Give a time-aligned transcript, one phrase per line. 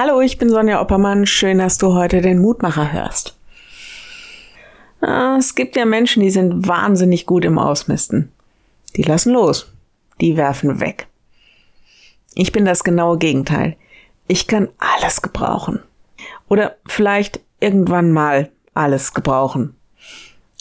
[0.00, 1.26] Hallo, ich bin Sonja Oppermann.
[1.26, 3.36] Schön, dass du heute den Mutmacher hörst.
[5.00, 8.30] Ah, es gibt ja Menschen, die sind wahnsinnig gut im Ausmisten.
[8.94, 9.72] Die lassen los.
[10.20, 11.08] Die werfen weg.
[12.36, 13.74] Ich bin das genaue Gegenteil.
[14.28, 15.80] Ich kann alles gebrauchen.
[16.48, 19.74] Oder vielleicht irgendwann mal alles gebrauchen.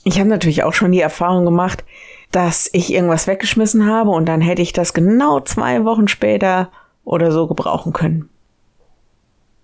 [0.03, 1.85] Ich habe natürlich auch schon die Erfahrung gemacht,
[2.31, 6.71] dass ich irgendwas weggeschmissen habe und dann hätte ich das genau zwei Wochen später
[7.05, 8.31] oder so gebrauchen können.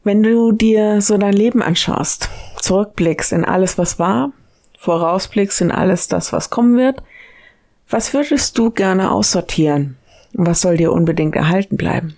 [0.03, 2.29] Wenn du dir so dein Leben anschaust,
[2.61, 4.31] zurückblickst in alles, was war,
[4.77, 7.01] vorausblickst in alles das, was kommen wird,
[7.89, 9.97] was würdest du gerne aussortieren?
[10.33, 12.17] Was soll dir unbedingt erhalten bleiben?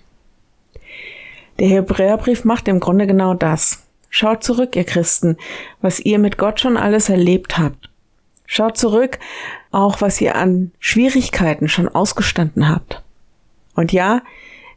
[1.58, 3.84] Der Hebräerbrief macht im Grunde genau das.
[4.10, 5.36] Schaut zurück, ihr Christen,
[5.80, 7.90] was ihr mit Gott schon alles erlebt habt.
[8.46, 9.18] Schaut zurück,
[9.70, 13.02] auch was ihr an Schwierigkeiten schon ausgestanden habt.
[13.74, 14.22] Und ja,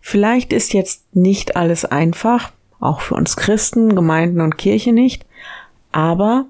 [0.01, 5.25] vielleicht ist jetzt nicht alles einfach, auch für uns Christen, Gemeinden und Kirche nicht,
[5.91, 6.45] aber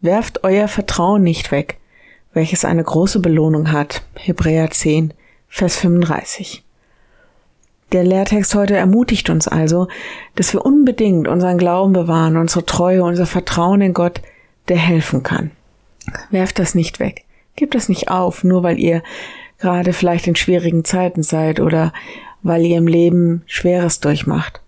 [0.00, 1.78] werft euer Vertrauen nicht weg,
[2.32, 4.02] welches eine große Belohnung hat.
[4.14, 5.14] Hebräer 10,
[5.48, 6.62] Vers 35.
[7.92, 9.88] Der Lehrtext heute ermutigt uns also,
[10.34, 14.20] dass wir unbedingt unseren Glauben bewahren, unsere Treue, unser Vertrauen in Gott,
[14.68, 15.52] der helfen kann.
[16.30, 17.24] Werft das nicht weg.
[17.54, 19.02] Gebt das nicht auf, nur weil ihr
[19.58, 21.92] gerade vielleicht in schwierigen Zeiten seid oder
[22.42, 24.60] weil ihr im Leben Schweres durchmacht.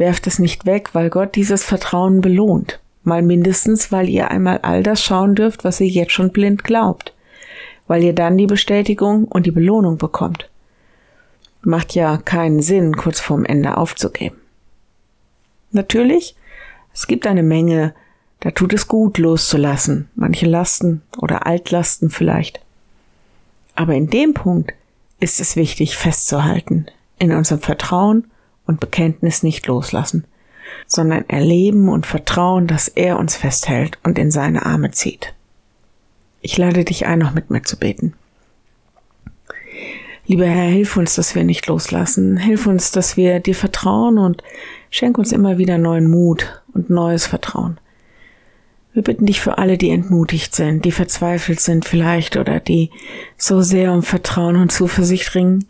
[0.00, 2.80] Werft es nicht weg, weil Gott dieses Vertrauen belohnt.
[3.02, 7.12] Mal mindestens, weil ihr einmal all das schauen dürft, was ihr jetzt schon blind glaubt.
[7.86, 10.48] Weil ihr dann die Bestätigung und die Belohnung bekommt.
[11.60, 14.36] Macht ja keinen Sinn, kurz vorm Ende aufzugeben.
[15.70, 16.34] Natürlich,
[16.94, 17.92] es gibt eine Menge,
[18.40, 22.60] da tut es gut loszulassen, manche Lasten oder Altlasten vielleicht.
[23.74, 24.72] Aber in dem Punkt
[25.18, 26.86] ist es wichtig festzuhalten,
[27.18, 28.24] in unserem Vertrauen
[28.66, 30.24] und Bekenntnis nicht loslassen,
[30.86, 35.34] sondern erleben und vertrauen, dass er uns festhält und in seine Arme zieht.
[36.40, 38.14] Ich lade dich ein, noch mit mir zu beten.
[40.26, 42.36] Lieber Herr, hilf uns, dass wir nicht loslassen.
[42.36, 44.42] Hilf uns, dass wir dir vertrauen und
[44.88, 47.78] schenk uns immer wieder neuen Mut und neues Vertrauen.
[48.92, 52.90] Wir bitten dich für alle, die entmutigt sind, die verzweifelt sind vielleicht oder die
[53.36, 55.66] so sehr um Vertrauen und Zuversicht ringen.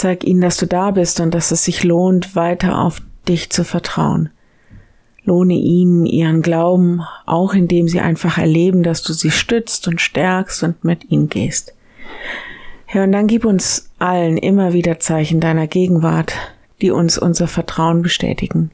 [0.00, 3.64] Zeig ihnen, dass du da bist und dass es sich lohnt, weiter auf dich zu
[3.64, 4.30] vertrauen.
[5.24, 10.62] Lohne ihnen ihren Glauben, auch indem sie einfach erleben, dass du sie stützt und stärkst
[10.62, 11.74] und mit ihnen gehst.
[12.86, 16.32] Herr, und dann gib uns allen immer wieder Zeichen deiner Gegenwart,
[16.80, 18.70] die uns unser Vertrauen bestätigen.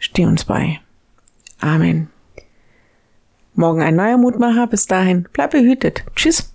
[0.00, 0.80] Steh uns bei.
[1.60, 2.08] Amen.
[3.54, 4.66] Morgen ein neuer Mutmacher.
[4.66, 6.02] Bis dahin, bleib behütet.
[6.16, 6.49] Tschüss.